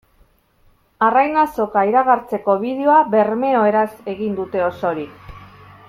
[1.07, 5.33] Arrain Azoka iragartzeko bideoa bermeoeraz egin dute osorik.